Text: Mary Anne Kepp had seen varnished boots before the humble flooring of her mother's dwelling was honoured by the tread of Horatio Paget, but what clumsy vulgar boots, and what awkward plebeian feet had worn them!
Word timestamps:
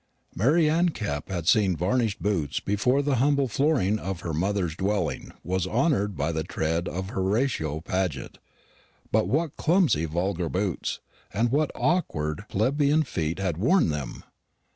Mary 0.33 0.67
Anne 0.67 0.89
Kepp 0.89 1.29
had 1.29 1.47
seen 1.47 1.75
varnished 1.77 2.23
boots 2.23 2.59
before 2.59 3.03
the 3.03 3.17
humble 3.17 3.47
flooring 3.47 3.99
of 3.99 4.21
her 4.21 4.33
mother's 4.33 4.75
dwelling 4.75 5.31
was 5.43 5.67
honoured 5.67 6.17
by 6.17 6.31
the 6.31 6.43
tread 6.43 6.87
of 6.87 7.11
Horatio 7.11 7.81
Paget, 7.81 8.39
but 9.11 9.27
what 9.27 9.57
clumsy 9.57 10.05
vulgar 10.05 10.49
boots, 10.49 11.01
and 11.31 11.51
what 11.51 11.69
awkward 11.75 12.45
plebeian 12.49 13.03
feet 13.03 13.37
had 13.37 13.57
worn 13.57 13.89
them! 13.89 14.23